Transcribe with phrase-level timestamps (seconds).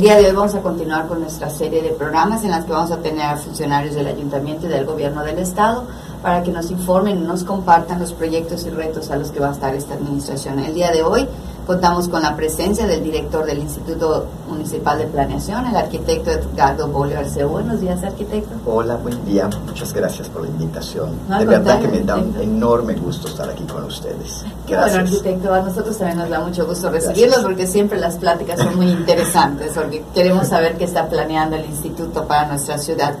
[0.00, 2.72] El día de hoy vamos a continuar con nuestra serie de programas en las que
[2.72, 5.84] vamos a tener a funcionarios del ayuntamiento y del gobierno del estado
[6.22, 9.50] para que nos informen y nos compartan los proyectos y retos a los que va
[9.50, 10.58] a estar esta administración.
[10.58, 11.28] El día de hoy
[11.70, 17.20] Contamos con la presencia del director del Instituto Municipal de Planeación, el arquitecto Edgardo Bolio
[17.20, 17.48] Arceo.
[17.48, 18.50] Buenos días, arquitecto.
[18.66, 19.48] Hola, buen día.
[19.66, 21.10] Muchas gracias por la invitación.
[21.28, 24.44] de verdad que me da un enorme gusto estar aquí con ustedes.
[24.66, 24.94] Gracias.
[24.94, 28.74] Bueno, arquitecto, a nosotros también nos da mucho gusto recibirlos porque siempre las pláticas son
[28.74, 33.14] muy interesantes, porque queremos saber qué está planeando el instituto para nuestra ciudad.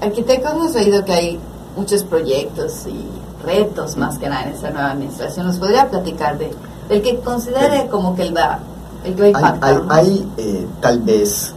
[0.00, 1.38] Arquitecto, hemos oído que hay
[1.76, 3.06] muchos proyectos y
[3.44, 5.46] retos más que nada en esta nueva administración.
[5.46, 6.52] ¿Nos podría platicar de
[6.88, 8.58] el que considere como que el va,
[9.04, 9.82] el que va a impactar.
[9.88, 11.54] Hay, eh, tal vez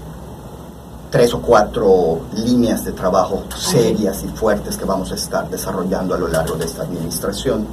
[1.09, 6.17] tres o cuatro líneas de trabajo serias y fuertes que vamos a estar desarrollando a
[6.17, 7.65] lo largo de esta administración.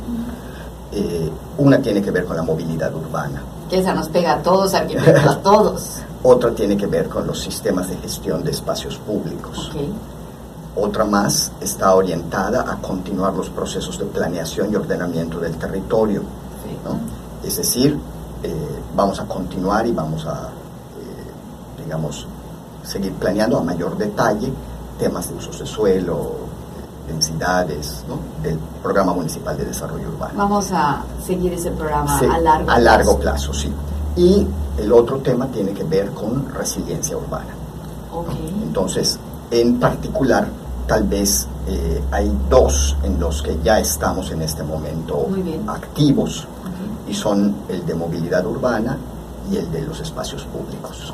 [0.92, 3.42] Eh, una tiene que ver con la movilidad urbana.
[3.68, 4.86] Que esa nos pega a todos, a
[5.42, 6.02] todos.
[6.22, 9.72] Otra tiene que ver con los sistemas de gestión de espacios públicos.
[10.76, 16.22] Otra más está orientada a continuar los procesos de planeación y ordenamiento del territorio.
[17.44, 17.98] Es decir,
[18.42, 22.26] eh, vamos a continuar y vamos a, eh, digamos,
[22.84, 24.52] seguir planeando a mayor detalle
[24.98, 26.36] temas de usos de suelo,
[27.06, 28.04] densidades,
[28.42, 30.34] del Programa Municipal de Desarrollo Urbano.
[30.36, 32.76] Vamos a seguir ese programa a largo plazo.
[32.76, 33.72] A largo plazo, sí.
[34.16, 34.46] Y
[34.78, 37.54] el otro tema tiene que ver con resiliencia urbana.
[38.62, 39.18] Entonces,
[39.50, 40.46] en particular,
[40.86, 45.28] tal vez eh, hay dos en los que ya estamos en este momento
[45.68, 46.46] activos
[47.12, 48.96] y son el de movilidad urbana
[49.50, 51.12] y el de los espacios públicos.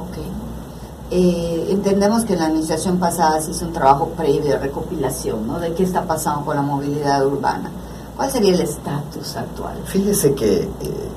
[1.10, 5.58] Eh, entendemos que la administración pasada se hizo un trabajo previo de recopilación, ¿no?
[5.58, 7.68] De qué está pasando con la movilidad urbana.
[8.16, 9.74] ¿Cuál sería el estatus actual?
[9.86, 11.08] Fíjese que eh,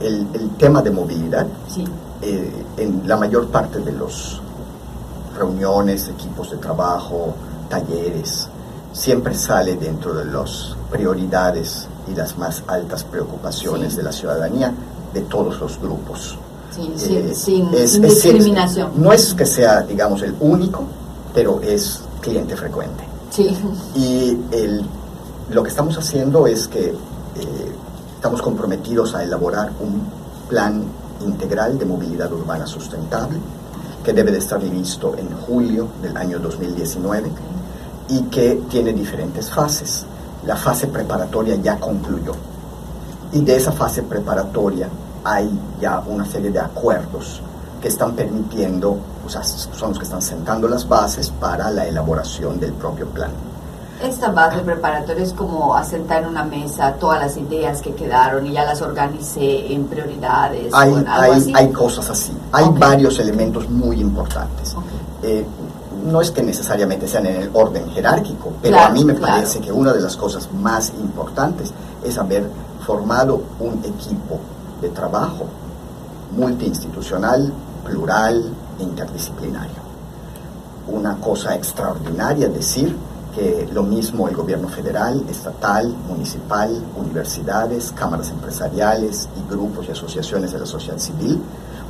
[0.00, 1.46] el, tema de movilidad,
[2.22, 4.40] eh, en la mayor parte de las
[5.36, 7.34] reuniones, equipos de trabajo,
[7.68, 8.48] talleres,
[8.94, 14.72] siempre sale dentro de las prioridades y las más altas preocupaciones de la ciudadanía
[15.12, 16.36] de todos los grupos.
[16.78, 18.92] Eh, sin, discriminación.
[18.96, 20.84] no es que sea, digamos, el único,
[21.34, 23.04] pero es cliente frecuente.
[23.30, 23.54] Sí.
[23.94, 24.82] Y el,
[25.50, 26.96] lo que estamos haciendo es que eh,
[28.14, 30.02] estamos comprometidos a elaborar un
[30.48, 30.82] plan
[31.20, 33.38] integral de movilidad urbana sustentable
[34.02, 37.30] que debe de estar listo en julio del año 2019
[38.08, 40.06] y que tiene diferentes fases
[40.46, 42.32] la fase preparatoria ya concluyó.
[43.32, 44.88] Y de esa fase preparatoria
[45.24, 47.40] hay ya una serie de acuerdos
[47.80, 52.58] que están permitiendo, o sea, son los que están sentando las bases para la elaboración
[52.60, 53.30] del propio plan.
[54.02, 58.52] Esta base preparatoria es como asentar en una mesa todas las ideas que quedaron y
[58.52, 60.74] ya las organicé en prioridades.
[60.74, 62.32] Hay, hay, hay cosas así.
[62.50, 64.74] Hay varios elementos muy importantes.
[65.22, 65.46] Eh,
[66.02, 69.70] no es que necesariamente sean en el orden jerárquico, pero a mí me parece que
[69.70, 71.72] una de las cosas más importantes
[72.04, 72.48] es haber
[72.84, 74.40] formado un equipo
[74.80, 75.46] de trabajo
[76.36, 77.52] multiinstitucional,
[77.84, 79.82] plural e interdisciplinario.
[80.88, 82.96] Una cosa extraordinaria decir
[83.34, 90.52] que lo mismo el gobierno federal, estatal, municipal, universidades, cámaras empresariales y grupos y asociaciones
[90.52, 91.40] de la sociedad civil,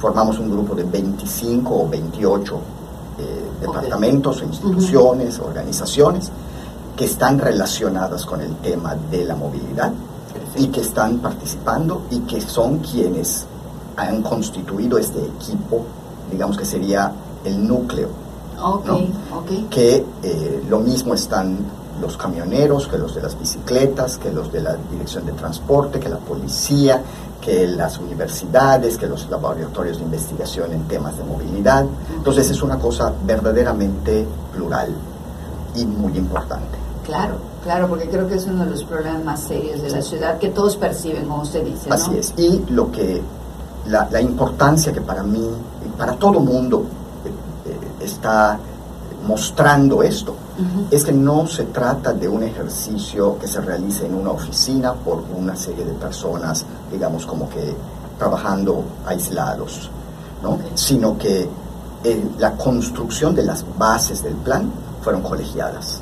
[0.01, 2.61] formamos un grupo de 25 o 28
[3.61, 6.31] departamentos, instituciones, organizaciones
[6.97, 9.93] que están relacionadas con el tema de la movilidad
[10.57, 13.47] y que están participando y que son quienes
[13.97, 15.85] han constituido este equipo,
[16.31, 17.13] digamos que sería
[17.45, 18.09] el núcleo.
[19.71, 21.59] Que eh, lo mismo están
[22.01, 26.09] los camioneros, que los de las bicicletas, que los de la dirección de transporte, que
[26.09, 27.03] la policía,
[27.43, 31.85] que las universidades, que los laboratorios de investigación en temas de movilidad.
[32.17, 34.95] Entonces es una cosa verdaderamente plural
[35.75, 36.79] y muy importante.
[37.05, 37.35] Claro,
[37.65, 40.51] claro, porque creo que es uno de los problemas más serios de la ciudad que
[40.51, 41.91] todos perciben, como usted dice.
[41.91, 42.33] Así es.
[42.37, 43.21] Y lo que,
[43.89, 45.51] la, la importancia que para mí,
[45.99, 46.85] para todo mundo,
[47.25, 48.57] eh, eh, está
[49.27, 50.35] mostrando esto,
[50.91, 55.25] es que no se trata de un ejercicio que se realice en una oficina por
[55.37, 57.75] una serie de personas, digamos, como que
[58.19, 59.91] trabajando aislados,
[60.43, 60.59] ¿no?
[60.75, 61.49] sino que
[62.05, 64.71] eh, la construcción de las bases del plan
[65.03, 66.01] fueron colegiadas.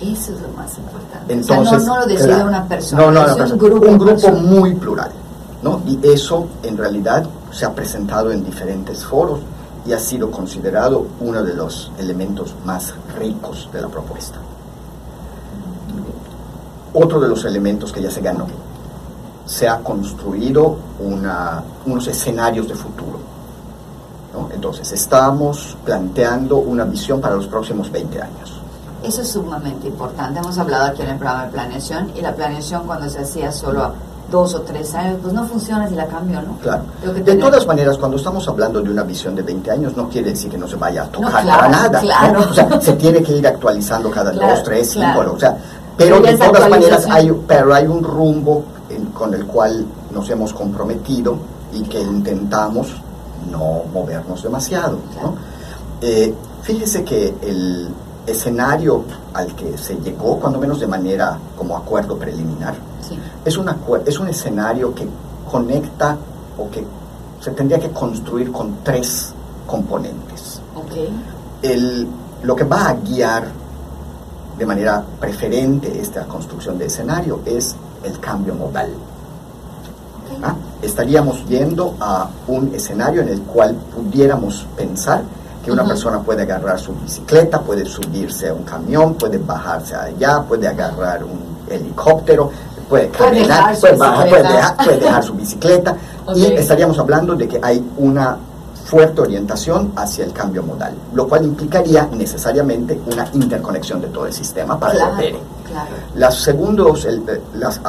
[0.00, 1.32] Eso es lo más importante.
[1.32, 5.10] Entonces, no, lo decide una persona, no, no, es un grupo, un grupo muy plural.
[5.62, 5.82] ¿no?
[5.86, 9.40] Y eso en realidad se ha presentado en diferentes foros
[9.86, 14.38] y ha sido considerado uno de los elementos más ricos de la propuesta.
[16.92, 18.46] Otro de los elementos que ya se ganó,
[19.46, 23.18] se ha construido una, unos escenarios de futuro.
[24.48, 28.60] Es Entonces, estamos planteando una visión para los próximos 20 años.
[29.02, 30.40] Eso es sumamente importante.
[30.40, 33.92] Hemos hablado aquí en el programa de planeación y la planeación cuando se hacía solo
[34.30, 36.56] dos o tres años, pues no funciona si la cambio, ¿no?
[36.58, 36.82] Claro.
[37.24, 40.50] De todas maneras, cuando estamos hablando de una visión de 20 años, no quiere decir
[40.50, 42.00] que no se vaya a tocar para nada.
[42.00, 42.46] Claro.
[42.50, 45.56] O sea, se tiene que ir actualizando cada dos, tres, cinco, o sea,
[45.96, 48.64] pero de todas maneras hay, pero hay un rumbo
[49.14, 51.36] con el cual nos hemos comprometido
[51.72, 52.88] y que intentamos
[53.50, 54.98] no movernos demasiado.
[55.22, 55.34] ¿no?
[56.00, 57.88] Eh, fíjese que el
[58.26, 59.04] escenario
[59.34, 62.74] al que se llegó, cuando menos de manera como acuerdo preliminar,
[63.44, 63.76] es, una,
[64.06, 65.06] es un escenario que
[65.50, 66.16] conecta
[66.58, 66.84] o que
[67.40, 69.32] se tendría que construir con tres
[69.66, 70.60] componentes.
[71.62, 72.06] El,
[72.42, 73.48] lo que va a guiar
[74.58, 77.74] de manera preferente esta construcción de escenario es
[78.04, 78.90] el cambio modal.
[80.42, 80.54] ¿Ah?
[80.80, 85.22] Estaríamos yendo a un escenario en el cual pudiéramos pensar
[85.64, 90.42] que una persona puede agarrar su bicicleta, puede subirse a un camión, puede bajarse allá,
[90.42, 92.50] puede agarrar un helicóptero,
[92.90, 95.96] puede caminar, puede, dejar, su bicicleta.
[96.34, 98.36] Y estaríamos hablando de que hay una
[98.84, 104.32] fuerte orientación hacia el cambio modal, lo cual implicaría necesariamente una interconexión de todo el
[104.32, 105.36] sistema para claro, que
[106.14, 107.80] Las segundos, el, eh, las,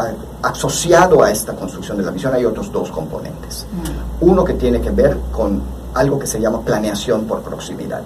[0.42, 3.68] asociado a esta construcción de la visión hay otros dos componentes.
[3.71, 4.25] Mm.
[4.30, 5.62] Uno que tiene que ver con
[5.94, 8.01] algo que se llama planeación por proximidad.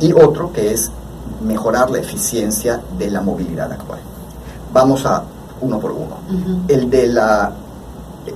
[0.00, 0.90] Y otro que es
[1.44, 4.00] mejorar la eficiencia de la movilidad actual.
[4.72, 5.22] Vamos a
[5.60, 6.16] uno por uno.
[6.68, 7.52] El de la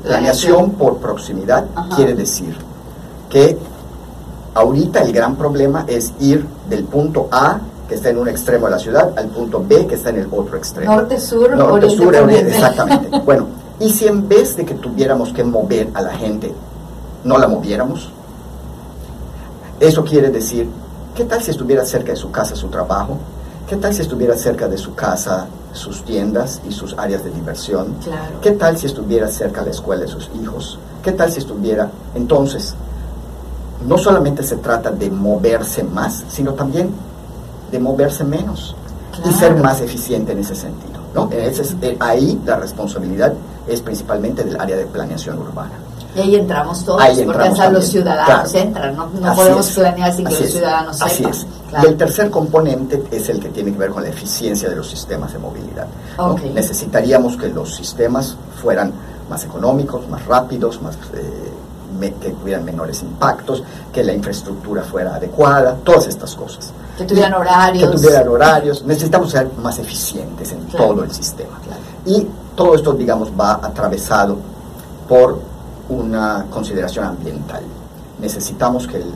[0.02, 2.56] planeación por proximidad quiere decir
[3.28, 3.58] que
[4.54, 7.58] ahorita el gran problema es ir del punto A
[7.88, 10.28] que está en un extremo de la ciudad al punto B que está en el
[10.30, 10.94] otro extremo.
[10.94, 13.18] Norte-sur, Norte-sur, exactamente.
[13.24, 13.46] bueno,
[13.80, 16.52] y si en vez de que tuviéramos que mover a la gente,
[17.24, 18.10] no la moviéramos,
[19.80, 20.68] eso quiere decir,
[21.14, 23.18] ¿qué tal si estuviera cerca de su casa su trabajo?
[23.68, 27.94] ¿Qué tal si estuviera cerca de su casa sus tiendas y sus áreas de diversión?
[28.40, 30.78] ¿Qué tal si estuviera cerca de la escuela de sus hijos?
[31.02, 31.90] ¿Qué tal si estuviera...
[32.14, 32.74] Entonces,
[33.86, 36.90] no solamente se trata de moverse más, sino también
[37.70, 38.76] de moverse menos
[39.24, 41.00] y ser más eficiente en ese sentido.
[41.14, 41.30] ¿no?
[41.30, 43.34] es, eh, ahí la responsabilidad
[43.66, 45.72] es principalmente del área de planeación urbana.
[46.14, 50.50] Y ahí entramos todos, porque hasta los ciudadanos entran, no, podemos planear sin que los
[50.50, 51.46] ciudadanos Así es.
[51.82, 54.88] Y el tercer componente es el que tiene que ver con la eficiencia de los
[54.88, 55.86] sistemas de movilidad.
[56.52, 58.92] Necesitaríamos que los sistemas fueran
[59.30, 63.62] más económicos, más rápidos, más, eh, que tuvieran menores impactos,
[63.92, 66.72] que la infraestructura fuera adecuada, todas estas cosas.
[66.98, 67.90] Que tuvieran horarios.
[67.90, 68.82] Que tuvieran horarios.
[68.84, 71.58] Necesitamos ser más eficientes en todo el sistema.
[72.04, 72.26] Y
[72.56, 74.36] todo esto, digamos, va atravesado
[75.08, 75.51] por
[75.92, 77.62] una consideración ambiental.
[78.20, 79.12] Necesitamos que el,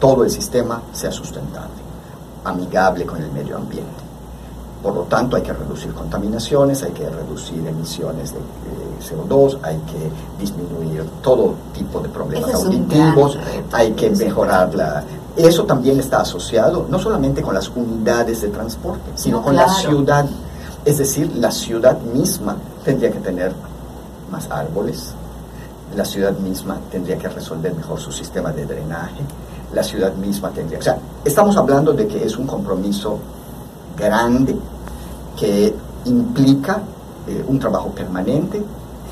[0.00, 1.82] todo el sistema sea sustentable,
[2.44, 4.04] amigable con el medio ambiente.
[4.82, 8.38] Por lo tanto, hay que reducir contaminaciones, hay que reducir emisiones de,
[9.04, 13.38] CO2, hay que disminuir todo tipo de problemas auditivos,
[13.72, 15.04] hay que mejorar la...
[15.36, 20.26] Eso también está asociado no solamente con las unidades de transporte, sino con la ciudad.
[20.84, 23.52] Es decir, la ciudad misma tendría que tener
[24.30, 25.14] más árboles,
[25.94, 29.22] la ciudad misma tendría que resolver mejor su sistema de drenaje,
[29.72, 30.78] la ciudad misma tendría...
[30.78, 33.18] O sea, estamos hablando de que es un compromiso
[33.96, 34.56] grande
[35.38, 35.74] que
[36.06, 36.80] implica
[37.26, 38.62] eh, un trabajo permanente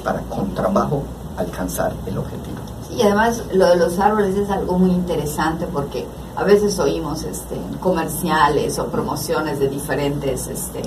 [0.05, 1.03] para con trabajo
[1.37, 2.59] alcanzar el objetivo.
[2.91, 7.57] y además lo de los árboles es algo muy interesante porque a veces oímos este,
[7.81, 10.83] comerciales o promociones de diferentes este,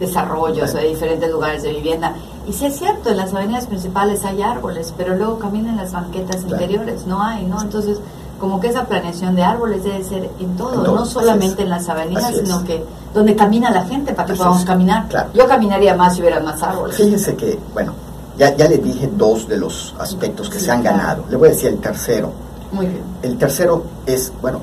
[0.00, 2.14] desarrollos o de diferentes lugares de vivienda
[2.46, 5.92] y sí es cierto, en las avenidas principales hay árboles, pero luego caminan en las
[5.92, 7.60] banquetas interiores, no hay, ¿no?
[7.60, 7.98] Entonces,
[8.38, 12.36] como que esa planeación de árboles debe ser en todo, no solamente en las avenidas,
[12.36, 12.84] sino que
[13.14, 15.06] donde camina la gente para que podamos caminar.
[15.34, 16.96] Yo caminaría más si hubiera más árboles.
[16.96, 17.92] Fíjese que, bueno,
[18.36, 21.24] ya, ya le dije dos de los aspectos que se han ganado.
[21.30, 22.30] Le voy a decir el tercero.
[22.72, 23.02] Muy bien.
[23.22, 24.60] El tercero es, bueno,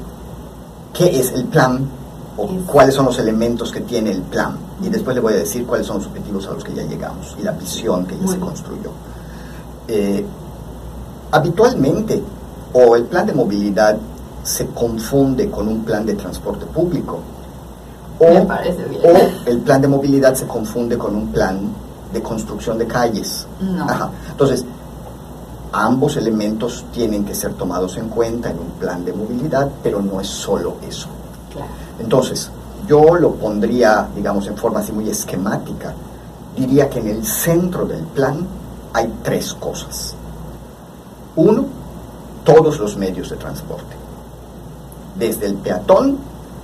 [0.93, 1.87] ¿qué es el plan
[2.37, 4.57] o cuáles son los elementos que tiene el plan.
[4.81, 7.35] Y después le voy a decir cuáles son los objetivos a los que ya llegamos
[7.39, 8.91] y la visión que ya se construyó.
[9.87, 10.25] Eh,
[11.31, 12.21] habitualmente,
[12.73, 13.97] o el plan de movilidad
[14.43, 17.19] se confunde con un plan de transporte público,
[18.19, 21.59] o, o el plan de movilidad se confunde con un plan
[22.13, 23.47] de construcción de calles.
[24.29, 24.65] Entonces,
[25.71, 30.21] ambos elementos tienen que ser tomados en cuenta en un plan de movilidad, pero no
[30.21, 31.07] es solo eso.
[31.99, 32.49] Entonces,
[32.87, 35.93] yo lo pondría, digamos, en forma así muy esquemática.
[36.55, 38.45] Diría que en el centro del plan
[38.93, 40.15] hay tres cosas.
[41.35, 41.65] Uno,
[42.43, 43.95] todos los medios de transporte.
[45.15, 46.17] desde el peatón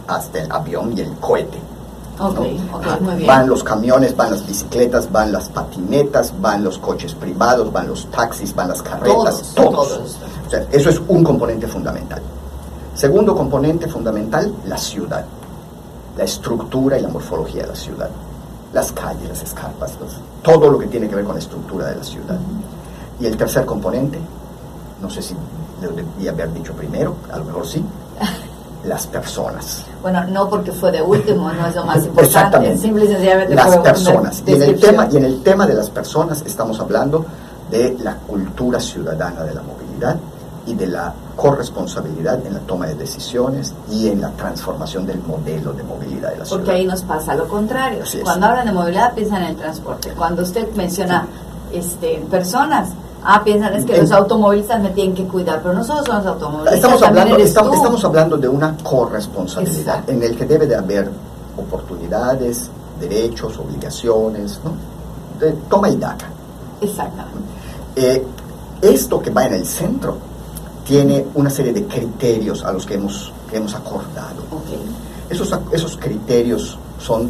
[0.08, 1.60] hasta el avión y el cohete.
[3.02, 3.28] Muy bien.
[3.28, 8.08] Van los camiones, van las bicicletas, van las patinetas, van los coches privados, van los
[8.08, 9.88] taxis, van las carretas, Todos, todos.
[9.90, 10.18] todos.
[10.48, 12.22] O sea, eso es un componente fundamental.
[12.96, 15.26] Segundo componente fundamental, la ciudad.
[16.18, 18.10] La estructura y la morfología de la ciudad.
[18.74, 19.94] Las calles, las escarpas,
[20.44, 22.38] todo lo que tiene que ver con la estructura de la ciudad.
[23.20, 24.20] Y el tercer componente,
[25.02, 25.36] no sé si
[25.82, 27.84] lo debía haber dicho primero, a lo mejor sí,
[28.86, 29.86] las personas.
[30.02, 32.26] Bueno, no porque fue de último, no es lo más importante.
[32.26, 32.78] Exactamente.
[32.78, 34.44] Simple y sencillamente las personas.
[34.46, 37.26] Y en, el tema, y en el tema de las personas estamos hablando
[37.72, 40.18] de la cultura ciudadana de la movilidad
[40.70, 45.74] y de la corresponsabilidad en la toma de decisiones y en la transformación del modelo
[45.74, 46.60] de movilidad de la ciudad.
[46.64, 48.04] Porque ahí nos pasa lo contrario.
[48.24, 50.12] Cuando hablan de movilidad piensan en el transporte.
[50.16, 51.28] Cuando usted menciona
[51.74, 52.90] este, personas,
[53.24, 56.76] ah, piensan es que En- los automovilistas me tienen que cuidar, pero nosotros somos automovilistas.
[56.76, 60.12] Estamos hablando, estamos, estamos hablando de una corresponsabilidad Exacto.
[60.12, 61.10] en el que debe de haber
[61.58, 64.72] oportunidades, derechos, obligaciones, ¿no?
[65.40, 66.26] De toma y daca.
[66.82, 67.40] Exactamente.
[67.96, 68.26] Eh,
[68.82, 70.18] esto que va en el centro
[70.90, 74.42] tiene una serie de criterios a los que hemos, que hemos acordado.
[75.30, 77.30] Esos, esos criterios son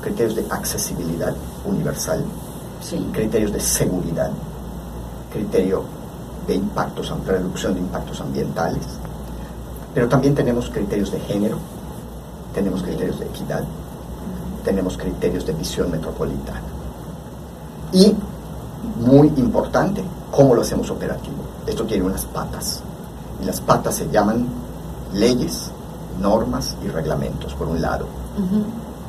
[0.00, 2.24] criterios de accesibilidad universal,
[2.80, 3.04] Sí.
[3.12, 4.30] criterios de seguridad,
[5.32, 5.82] criterio
[6.46, 8.84] de impactos, reducción de impactos ambientales,
[9.92, 11.58] pero también tenemos criterios de género,
[12.54, 13.64] tenemos criterios de equidad,
[14.64, 16.62] tenemos criterios de visión metropolitana.
[17.92, 18.14] Y,
[19.00, 20.00] muy importante,
[20.30, 21.42] cómo lo hacemos operativo.
[21.66, 22.82] Esto tiene unas patas,
[23.42, 24.46] y las patas se llaman
[25.14, 25.70] leyes,
[26.20, 28.06] normas y reglamentos, por un lado.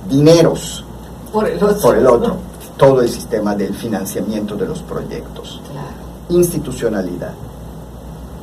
[0.09, 0.83] Dineros,
[1.31, 1.81] Por el otro.
[1.81, 2.35] por el otro.
[2.77, 5.61] Todo el sistema del financiamiento de los proyectos.
[5.71, 5.87] Claro.
[6.29, 7.33] Institucionalidad.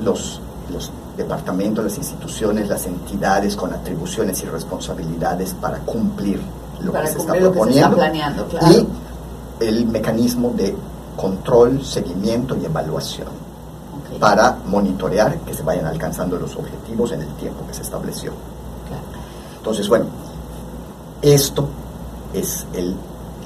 [0.05, 0.41] Los,
[0.73, 6.41] los departamentos, las instituciones, las entidades con atribuciones y responsabilidades para cumplir
[6.81, 7.97] lo Para que se está cumplir lo que se está proponiendo.
[7.97, 8.67] planeando, claro.
[8.73, 10.77] Y el mecanismo de
[11.17, 13.27] control, seguimiento y evaluación.
[14.19, 18.33] Para monitorear que se vayan alcanzando los objetivos en el tiempo que se estableció.
[19.59, 20.07] Entonces, bueno,
[21.21, 21.69] esto
[22.33, 22.95] es el,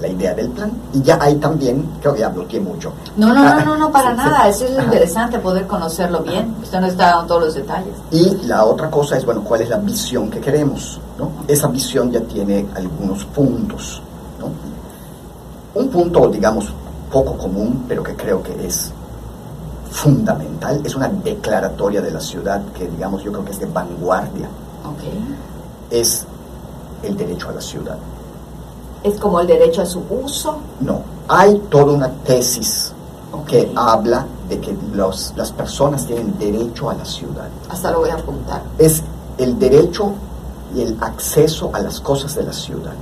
[0.01, 0.71] la idea del plan.
[0.93, 2.93] Y ya hay también, creo que ya bloqueé mucho.
[3.17, 4.49] No, no, no, no, no, para Sí, nada.
[4.49, 6.55] Eso es interesante poder conocerlo bien.
[6.63, 7.95] Usted no está dando todos los detalles.
[8.11, 11.01] Y la otra cosa es, bueno, ¿cuál es la visión que queremos?
[11.19, 11.31] ¿no?
[11.49, 14.03] Esa visión ya tiene algunos puntos.
[14.39, 14.49] ¿no?
[15.81, 16.73] Un punto, digamos,
[17.11, 18.93] poco común, pero que creo que es
[19.93, 24.49] fundamental, es una declaratoria de la ciudad que, digamos, yo creo que es de vanguardia,
[24.85, 25.03] Ok.
[25.91, 26.25] es
[27.03, 27.99] el derecho a la ciudad.
[29.05, 30.59] Es como el derecho a su uso.
[30.81, 32.93] No, hay toda una tesis
[33.33, 33.47] Ok.
[33.47, 37.49] que habla de que los, las personas tienen derecho a la ciudad.
[37.69, 38.63] Hasta lo voy a apuntar.
[38.79, 39.03] Es
[39.39, 40.13] el derecho
[40.75, 42.93] y el acceso a las cosas de la ciudad.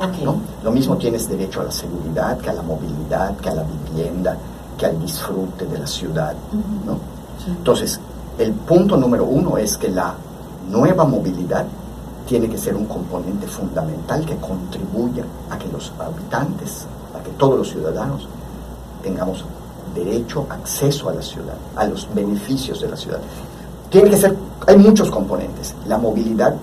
[0.00, 0.22] Ok.
[0.24, 0.36] ¿no?
[0.64, 4.36] Lo mismo tienes derecho a la seguridad, que a la movilidad, que a la vivienda,
[4.80, 6.34] que al disfrute de la ciudad.
[6.86, 6.94] ¿no?
[7.44, 7.50] Sí.
[7.50, 8.00] Entonces,
[8.38, 10.14] el punto número uno es que la
[10.70, 11.66] nueva movilidad
[12.26, 17.58] tiene que ser un componente fundamental que contribuya a que los habitantes, a que todos
[17.58, 18.26] los ciudadanos
[19.02, 19.44] tengamos
[19.94, 23.18] derecho, acceso a la ciudad, a los beneficios de la ciudad.
[23.90, 24.34] Tiene que ser,
[24.66, 25.74] hay muchos componentes.
[25.86, 26.54] La movilidad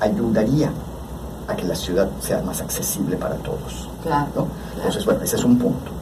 [0.00, 0.70] ayudaría
[1.48, 3.88] a que la ciudad sea más accesible para todos.
[4.02, 4.26] Claro.
[4.34, 4.46] ¿no?
[4.76, 5.95] Entonces, bueno, ese es un punto.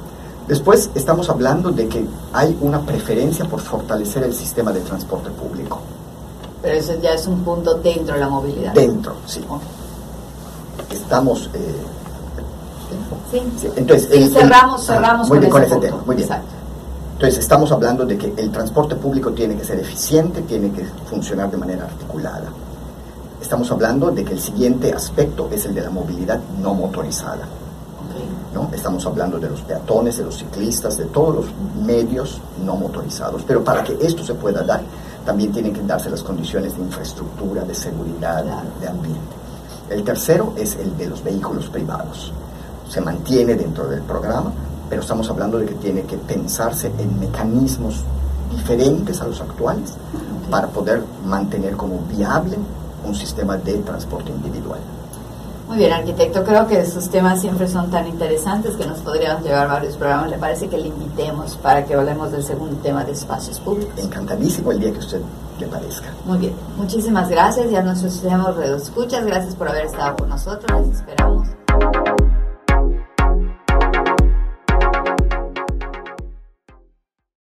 [0.48, 5.80] Después estamos hablando de que hay una preferencia por fortalecer el sistema de transporte público.
[6.60, 8.72] Pero eso ya es un punto dentro de la movilidad.
[8.74, 9.42] Dentro, sí.
[10.90, 11.50] Estamos...
[11.54, 11.74] eh,
[13.30, 13.42] Sí.
[13.60, 15.86] sí, Entonces, Sí, el- el- cerramos, ah, cerramos muy con bien, con ese ese punto.
[15.96, 16.02] tema.
[16.06, 16.28] Muy bien.
[16.28, 16.48] Exacto.
[17.14, 21.50] Entonces, estamos hablando de que el transporte público tiene que ser eficiente, tiene que funcionar
[21.50, 22.44] de manera articulada.
[23.40, 27.46] Estamos hablando de que el siguiente aspecto es el de la movilidad no motorizada.
[28.72, 31.46] Estamos hablando de los peatones, de los ciclistas, de todos los
[31.84, 33.42] medios no motorizados.
[33.46, 34.82] Pero para que esto se pueda dar,
[35.24, 38.44] también tienen que darse las condiciones de infraestructura, de seguridad,
[38.80, 39.20] de ambiente.
[39.90, 42.32] El tercero es el de los vehículos privados.
[42.88, 44.52] Se mantiene dentro del programa,
[44.88, 48.04] pero estamos hablando de que tiene que pensarse en mecanismos
[48.50, 49.94] diferentes a los actuales
[50.50, 52.56] para poder mantener como viable
[53.04, 54.80] un sistema de transporte individual.
[55.74, 56.44] Muy bien, arquitecto.
[56.44, 60.30] Creo que sus temas siempre son tan interesantes que nos podríamos llevar varios programas.
[60.30, 63.92] ¿Le parece que le invitemos para que hablemos del segundo tema de espacios públicos?
[63.98, 65.20] Encantadísimo el día que a usted
[65.58, 66.06] le parezca.
[66.26, 66.54] Muy bien.
[66.76, 67.72] Muchísimas gracias.
[67.72, 69.26] Ya nos escuchamos, escuchas.
[69.26, 70.86] Gracias por haber estado con nosotros.
[70.86, 71.48] Les esperamos